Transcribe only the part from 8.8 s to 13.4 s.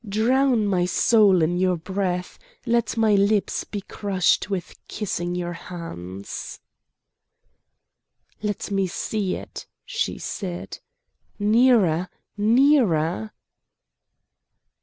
see it!" she said. "Nearer! nearer!"